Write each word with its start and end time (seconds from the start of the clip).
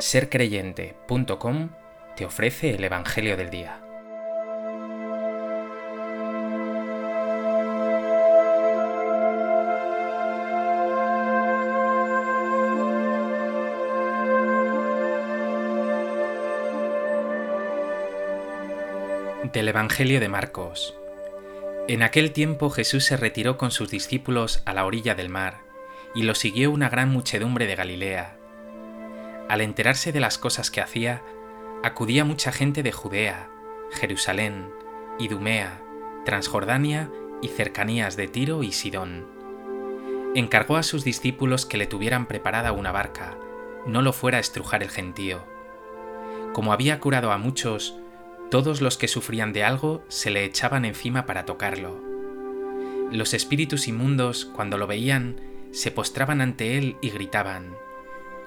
sercreyente.com 0.00 1.70
te 2.16 2.24
ofrece 2.24 2.70
el 2.70 2.84
Evangelio 2.84 3.36
del 3.36 3.50
Día. 3.50 3.80
Del 19.52 19.68
Evangelio 19.68 20.20
de 20.20 20.28
Marcos. 20.28 20.94
En 21.88 22.02
aquel 22.02 22.32
tiempo 22.32 22.70
Jesús 22.70 23.04
se 23.04 23.16
retiró 23.16 23.56
con 23.56 23.70
sus 23.70 23.90
discípulos 23.90 24.62
a 24.66 24.74
la 24.74 24.84
orilla 24.84 25.14
del 25.14 25.28
mar, 25.28 25.62
y 26.14 26.22
lo 26.22 26.34
siguió 26.34 26.70
una 26.70 26.88
gran 26.88 27.08
muchedumbre 27.08 27.66
de 27.66 27.74
Galilea. 27.74 28.37
Al 29.48 29.62
enterarse 29.62 30.12
de 30.12 30.20
las 30.20 30.36
cosas 30.36 30.70
que 30.70 30.82
hacía, 30.82 31.22
acudía 31.82 32.24
mucha 32.24 32.52
gente 32.52 32.82
de 32.82 32.92
Judea, 32.92 33.50
Jerusalén, 33.90 34.70
Idumea, 35.18 35.82
Transjordania 36.26 37.10
y 37.40 37.48
cercanías 37.48 38.16
de 38.16 38.28
Tiro 38.28 38.62
y 38.62 38.72
Sidón. 38.72 39.26
Encargó 40.34 40.76
a 40.76 40.82
sus 40.82 41.02
discípulos 41.02 41.64
que 41.64 41.78
le 41.78 41.86
tuvieran 41.86 42.26
preparada 42.26 42.72
una 42.72 42.92
barca, 42.92 43.38
no 43.86 44.02
lo 44.02 44.12
fuera 44.12 44.36
a 44.36 44.40
estrujar 44.40 44.82
el 44.82 44.90
gentío. 44.90 45.42
Como 46.52 46.74
había 46.74 47.00
curado 47.00 47.32
a 47.32 47.38
muchos, 47.38 47.98
todos 48.50 48.82
los 48.82 48.98
que 48.98 49.08
sufrían 49.08 49.54
de 49.54 49.64
algo 49.64 50.04
se 50.08 50.30
le 50.30 50.44
echaban 50.44 50.84
encima 50.84 51.24
para 51.24 51.46
tocarlo. 51.46 52.02
Los 53.10 53.32
espíritus 53.32 53.88
inmundos, 53.88 54.44
cuando 54.44 54.76
lo 54.76 54.86
veían, 54.86 55.40
se 55.70 55.90
postraban 55.90 56.42
ante 56.42 56.76
él 56.76 56.96
y 57.00 57.10
gritaban, 57.10 57.74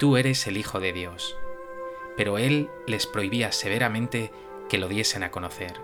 Tú 0.02 0.16
eres 0.16 0.48
el 0.48 0.56
Hijo 0.56 0.80
de 0.80 0.92
Dios. 0.92 1.36
Pero 2.16 2.36
él 2.36 2.68
les 2.88 3.06
prohibía 3.06 3.52
severamente 3.52 4.32
que 4.68 4.76
lo 4.76 4.88
diesen 4.88 5.22
a 5.22 5.30
conocer. 5.30 5.74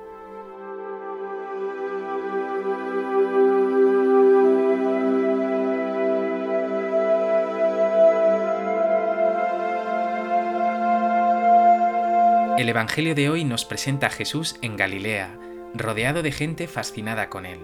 El 12.58 12.68
Evangelio 12.68 13.14
de 13.14 13.30
hoy 13.30 13.44
nos 13.44 13.64
presenta 13.64 14.08
a 14.08 14.10
Jesús 14.10 14.56
en 14.62 14.76
Galilea, 14.76 15.38
rodeado 15.74 16.24
de 16.24 16.32
gente 16.32 16.66
fascinada 16.66 17.28
con 17.30 17.46
él. 17.46 17.60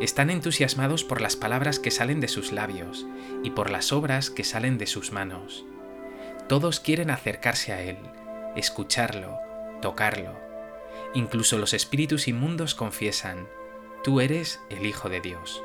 Están 0.00 0.30
entusiasmados 0.30 1.04
por 1.04 1.20
las 1.20 1.36
palabras 1.36 1.78
que 1.78 1.90
salen 1.90 2.20
de 2.20 2.28
sus 2.28 2.52
labios 2.52 3.06
y 3.42 3.50
por 3.50 3.68
las 3.68 3.92
obras 3.92 4.30
que 4.30 4.44
salen 4.44 4.78
de 4.78 4.86
sus 4.86 5.12
manos. 5.12 5.66
Todos 6.48 6.80
quieren 6.80 7.10
acercarse 7.10 7.74
a 7.74 7.82
él, 7.82 7.98
escucharlo, 8.56 9.38
tocarlo. 9.82 10.34
Incluso 11.12 11.58
los 11.58 11.74
espíritus 11.74 12.28
inmundos 12.28 12.74
confiesan, 12.74 13.46
tú 14.02 14.22
eres 14.22 14.58
el 14.70 14.86
Hijo 14.86 15.10
de 15.10 15.20
Dios. 15.20 15.62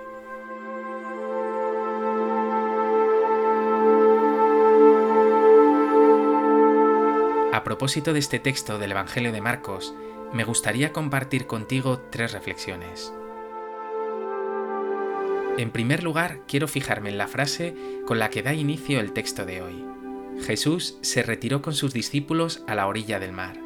A 7.53 7.63
propósito 7.63 8.11
de 8.11 8.19
este 8.19 8.39
texto 8.39 8.79
del 8.79 8.91
Evangelio 8.91 9.31
de 9.31 9.39
Marcos, 9.39 9.95
me 10.33 10.43
gustaría 10.43 10.91
compartir 10.91 11.47
contigo 11.47 11.99
tres 12.11 12.33
reflexiones. 12.33 13.13
En 15.57 15.71
primer 15.71 16.03
lugar, 16.03 16.41
quiero 16.47 16.67
fijarme 16.67 17.09
en 17.09 17.17
la 17.17 17.27
frase 17.27 17.75
con 18.05 18.19
la 18.19 18.29
que 18.29 18.43
da 18.43 18.53
inicio 18.53 18.99
el 18.99 19.13
texto 19.13 19.45
de 19.45 19.61
hoy. 19.61 19.85
Jesús 20.45 20.97
se 21.01 21.23
retiró 21.23 21.61
con 21.61 21.73
sus 21.73 21.93
discípulos 21.93 22.61
a 22.67 22.75
la 22.75 22.87
orilla 22.87 23.19
del 23.19 23.31
mar. 23.31 23.57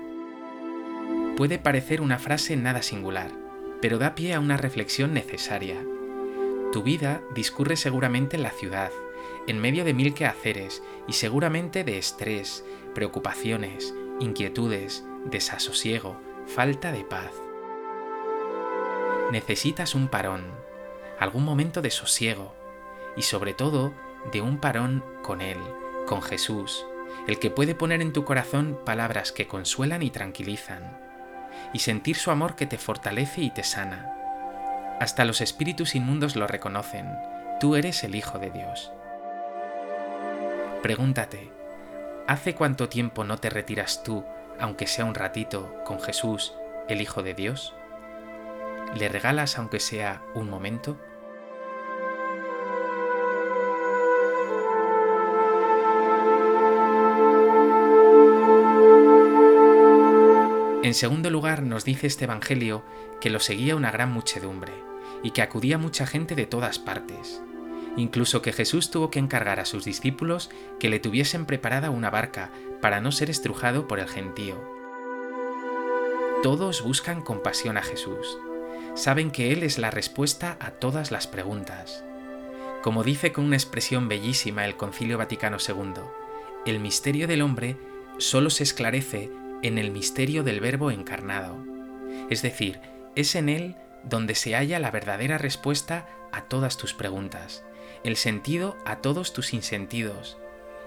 Puede 1.36 1.58
parecer 1.58 2.02
una 2.02 2.20
frase 2.20 2.56
nada 2.58 2.84
singular, 2.84 3.32
pero 3.82 3.98
da 3.98 4.14
pie 4.14 4.36
a 4.36 4.40
una 4.40 4.56
reflexión 4.56 5.16
necesaria. 5.16 5.84
Tu 6.72 6.84
vida 6.84 7.24
discurre 7.34 7.76
seguramente 7.76 8.38
en 8.38 8.44
la 8.44 8.52
ciudad, 8.52 8.92
en 9.48 9.60
medio 9.60 9.84
de 9.84 9.96
mil 9.96 10.14
quehaceres 10.14 10.84
y 11.08 11.14
seguramente 11.14 11.84
de 11.84 11.98
estrés, 11.98 12.64
preocupaciones, 12.94 13.96
inquietudes, 14.20 15.04
desasosiego, 15.26 16.22
falta 16.46 16.92
de 16.92 17.04
paz. 17.04 17.32
Necesitas 19.32 19.96
un 19.96 20.08
parón, 20.08 20.44
algún 21.20 21.44
momento 21.44 21.82
de 21.82 21.92
sosiego 21.92 22.56
y 23.16 23.24
sobre 23.24 23.54
todo 23.54 23.94
de 24.32 24.42
un 24.42 24.60
parón 24.60 25.04
con 25.22 25.42
Él, 25.42 25.58
con 26.08 26.22
Jesús, 26.22 26.86
el 27.28 27.40
que 27.40 27.52
puede 27.52 27.76
poner 27.76 28.02
en 28.02 28.14
tu 28.14 28.26
corazón 28.26 28.80
palabras 28.86 29.32
que 29.32 29.48
consuelan 29.48 30.02
y 30.02 30.10
tranquilizan, 30.10 30.98
y 31.74 31.80
sentir 31.80 32.16
su 32.16 32.32
amor 32.32 32.56
que 32.56 32.66
te 32.66 32.78
fortalece 32.78 33.42
y 33.42 33.52
te 33.52 33.64
sana. 33.64 34.16
Hasta 35.00 35.26
los 35.26 35.42
espíritus 35.42 35.96
inmundos 35.96 36.36
lo 36.36 36.48
reconocen, 36.48 37.08
tú 37.60 37.76
eres 37.76 38.04
el 38.04 38.16
Hijo 38.16 38.40
de 38.40 38.52
Dios. 38.52 38.92
Pregúntate, 40.82 41.52
¿hace 42.28 42.56
cuánto 42.56 42.90
tiempo 42.90 43.24
no 43.24 43.38
te 43.38 43.50
retiras 43.50 44.04
tú, 44.04 44.26
aunque 44.60 44.88
sea 44.88 45.06
un 45.06 45.16
ratito, 45.16 45.84
con 45.86 46.00
Jesús, 46.00 46.54
el 46.88 47.02
Hijo 47.02 47.24
de 47.24 47.34
Dios? 47.34 47.74
¿Le 48.96 49.10
regalas 49.10 49.58
aunque 49.58 49.80
sea 49.80 50.22
un 50.34 50.50
momento? 50.50 50.98
En 60.90 60.96
segundo 60.96 61.30
lugar, 61.30 61.62
nos 61.62 61.86
dice 61.86 62.08
este 62.08 62.24
Evangelio 62.24 62.84
que 63.22 63.30
lo 63.30 63.40
seguía 63.40 63.76
una 63.76 63.92
gran 63.92 64.12
muchedumbre 64.12 64.74
y 65.22 65.30
que 65.30 65.44
acudía 65.44 65.78
mucha 65.78 66.08
gente 66.08 66.34
de 66.34 66.48
todas 66.48 66.80
partes 66.80 67.44
incluso 67.96 68.42
que 68.42 68.54
Jesús 68.54 68.90
tuvo 68.90 69.12
que 69.12 69.20
encargar 69.20 69.60
a 69.60 69.66
sus 69.66 69.86
discípulos 69.86 70.50
que 70.80 70.90
le 70.90 71.00
tuviesen 71.00 71.46
preparada 71.46 71.92
una 71.92 72.10
barca 72.10 72.50
para 72.82 73.02
no 73.02 73.12
ser 73.12 73.30
estrujado 73.30 73.88
por 73.88 74.00
el 74.00 74.08
gentío. 74.08 74.56
Todos 76.42 76.82
buscan 76.82 77.22
compasión 77.22 77.78
a 77.78 77.84
Jesús. 77.84 78.40
Saben 78.96 79.30
que 79.30 79.52
Él 79.52 79.62
es 79.62 79.78
la 79.78 79.92
respuesta 79.92 80.58
a 80.60 80.72
todas 80.72 81.12
las 81.12 81.28
preguntas. 81.28 82.04
Como 82.82 83.04
dice 83.04 83.32
con 83.32 83.46
una 83.46 83.58
expresión 83.58 84.08
bellísima 84.08 84.66
el 84.66 84.76
Concilio 84.76 85.20
Vaticano 85.20 85.58
II, 85.60 86.02
el 86.66 86.80
misterio 86.80 87.28
del 87.28 87.44
hombre 87.44 87.78
solo 88.18 88.50
se 88.50 88.64
esclarece 88.64 89.30
en 89.62 89.78
el 89.78 89.92
misterio 89.92 90.44
del 90.44 90.60
Verbo 90.60 90.92
encarnado. 90.92 91.58
Es 92.30 92.42
decir, 92.42 92.80
es 93.16 93.36
en 93.36 93.50
Él 93.50 93.76
donde 94.04 94.36
se 94.36 94.56
halla 94.56 94.80
la 94.80 94.92
verdadera 94.92 95.38
respuesta 95.38 96.08
a 96.32 96.44
todas 96.44 96.78
tus 96.78 96.94
preguntas 96.94 97.64
el 98.04 98.16
sentido 98.16 98.78
a 98.86 98.98
todos 98.98 99.34
tus 99.34 99.54
insentidos 99.54 100.38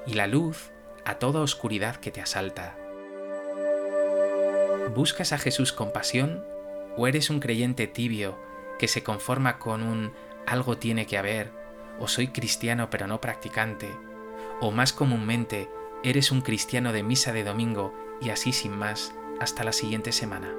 y 0.06 0.14
la 0.14 0.26
luz 0.26 0.70
a 1.04 1.16
toda 1.16 1.40
oscuridad 1.40 1.96
que 1.96 2.10
te 2.10 2.20
asalta. 2.20 2.76
¿Buscas 4.94 5.32
a 5.32 5.38
Jesús 5.38 5.72
con 5.72 5.92
pasión 5.92 6.44
o 6.96 7.06
eres 7.06 7.30
un 7.30 7.40
creyente 7.40 7.86
tibio 7.86 8.38
que 8.78 8.88
se 8.88 9.02
conforma 9.02 9.58
con 9.58 9.82
un 9.82 10.12
algo 10.46 10.78
tiene 10.78 11.06
que 11.06 11.18
haber 11.18 11.50
o 12.00 12.08
soy 12.08 12.28
cristiano 12.28 12.88
pero 12.90 13.06
no 13.06 13.20
practicante 13.20 13.90
o 14.60 14.70
más 14.70 14.92
comúnmente 14.92 15.68
eres 16.02 16.32
un 16.32 16.40
cristiano 16.40 16.92
de 16.92 17.02
misa 17.02 17.32
de 17.32 17.44
domingo 17.44 17.94
y 18.22 18.30
así 18.30 18.52
sin 18.52 18.76
más 18.76 19.14
hasta 19.40 19.64
la 19.64 19.72
siguiente 19.72 20.12
semana? 20.12 20.54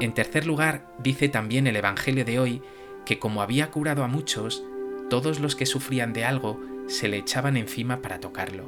En 0.00 0.12
tercer 0.12 0.46
lugar, 0.46 0.92
dice 0.98 1.28
también 1.28 1.66
el 1.66 1.76
Evangelio 1.76 2.24
de 2.24 2.38
hoy 2.38 2.62
que 3.06 3.18
como 3.18 3.40
había 3.40 3.70
curado 3.70 4.04
a 4.04 4.08
muchos, 4.08 4.62
todos 5.08 5.40
los 5.40 5.56
que 5.56 5.66
sufrían 5.66 6.12
de 6.12 6.24
algo 6.24 6.60
se 6.86 7.08
le 7.08 7.18
echaban 7.18 7.56
encima 7.56 8.02
para 8.02 8.20
tocarlo. 8.20 8.64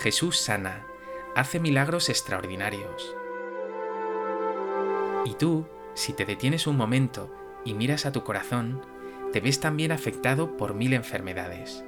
Jesús 0.00 0.38
sana, 0.38 0.86
hace 1.36 1.60
milagros 1.60 2.08
extraordinarios. 2.08 3.16
Y 5.24 5.34
tú, 5.34 5.66
si 5.94 6.12
te 6.12 6.24
detienes 6.24 6.66
un 6.66 6.76
momento 6.76 7.32
y 7.64 7.74
miras 7.74 8.06
a 8.06 8.12
tu 8.12 8.24
corazón, 8.24 8.82
te 9.32 9.40
ves 9.40 9.60
también 9.60 9.92
afectado 9.92 10.56
por 10.56 10.74
mil 10.74 10.92
enfermedades. 10.92 11.84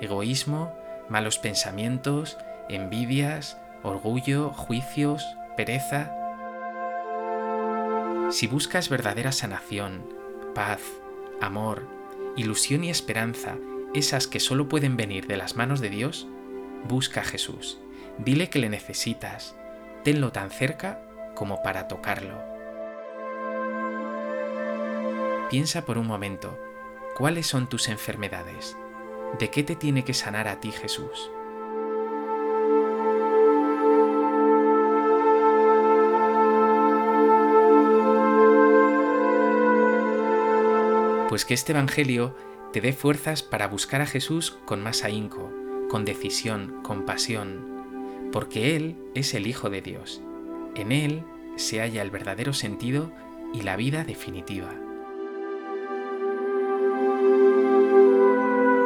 Egoísmo, 0.00 0.72
malos 1.08 1.38
pensamientos, 1.38 2.38
envidias, 2.68 3.58
orgullo, 3.82 4.50
juicios, 4.50 5.24
pereza, 5.56 6.12
si 8.32 8.46
buscas 8.46 8.88
verdadera 8.88 9.30
sanación, 9.30 10.06
paz, 10.54 10.80
amor, 11.42 11.86
ilusión 12.34 12.82
y 12.82 12.88
esperanza, 12.88 13.58
esas 13.92 14.26
que 14.26 14.40
solo 14.40 14.70
pueden 14.70 14.96
venir 14.96 15.26
de 15.26 15.36
las 15.36 15.54
manos 15.54 15.80
de 15.80 15.90
Dios, 15.90 16.26
busca 16.88 17.20
a 17.20 17.24
Jesús. 17.24 17.78
Dile 18.16 18.48
que 18.48 18.58
le 18.58 18.70
necesitas. 18.70 19.54
Tenlo 20.02 20.32
tan 20.32 20.50
cerca 20.50 21.02
como 21.34 21.62
para 21.62 21.88
tocarlo. 21.88 22.51
Piensa 25.52 25.84
por 25.84 25.98
un 25.98 26.06
momento, 26.06 26.58
¿cuáles 27.14 27.46
son 27.46 27.68
tus 27.68 27.90
enfermedades? 27.90 28.74
¿De 29.38 29.50
qué 29.50 29.62
te 29.62 29.76
tiene 29.76 30.02
que 30.02 30.14
sanar 30.14 30.48
a 30.48 30.60
ti 30.60 30.72
Jesús? 30.72 31.30
Pues 41.28 41.44
que 41.44 41.52
este 41.52 41.72
Evangelio 41.72 42.34
te 42.72 42.80
dé 42.80 42.94
fuerzas 42.94 43.42
para 43.42 43.68
buscar 43.68 44.00
a 44.00 44.06
Jesús 44.06 44.52
con 44.64 44.82
más 44.82 45.04
ahínco, 45.04 45.52
con 45.90 46.06
decisión, 46.06 46.82
con 46.82 47.04
pasión, 47.04 48.30
porque 48.32 48.74
Él 48.74 48.96
es 49.14 49.34
el 49.34 49.46
Hijo 49.46 49.68
de 49.68 49.82
Dios. 49.82 50.22
En 50.76 50.92
Él 50.92 51.22
se 51.56 51.80
halla 51.80 52.00
el 52.00 52.10
verdadero 52.10 52.54
sentido 52.54 53.12
y 53.52 53.60
la 53.60 53.76
vida 53.76 54.02
definitiva. 54.04 54.72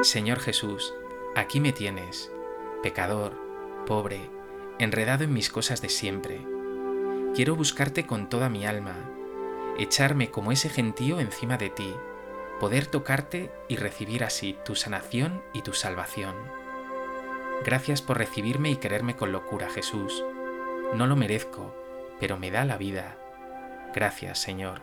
Señor 0.06 0.38
Jesús, 0.38 0.94
aquí 1.34 1.58
me 1.58 1.72
tienes, 1.72 2.30
pecador, 2.80 3.32
pobre, 3.86 4.30
enredado 4.78 5.24
en 5.24 5.32
mis 5.32 5.50
cosas 5.50 5.82
de 5.82 5.88
siempre. 5.88 6.46
Quiero 7.34 7.56
buscarte 7.56 8.06
con 8.06 8.28
toda 8.28 8.48
mi 8.48 8.66
alma, 8.66 8.94
echarme 9.80 10.30
como 10.30 10.52
ese 10.52 10.68
gentío 10.68 11.18
encima 11.18 11.56
de 11.56 11.70
ti, 11.70 11.92
poder 12.60 12.86
tocarte 12.86 13.50
y 13.66 13.74
recibir 13.74 14.22
así 14.22 14.56
tu 14.64 14.76
sanación 14.76 15.42
y 15.52 15.62
tu 15.62 15.72
salvación. 15.72 16.36
Gracias 17.64 18.00
por 18.00 18.18
recibirme 18.18 18.70
y 18.70 18.76
quererme 18.76 19.16
con 19.16 19.32
locura, 19.32 19.68
Jesús. 19.70 20.22
No 20.94 21.08
lo 21.08 21.16
merezco, 21.16 21.74
pero 22.20 22.38
me 22.38 22.52
da 22.52 22.64
la 22.64 22.76
vida. 22.76 23.18
Gracias, 23.92 24.38
Señor. 24.38 24.82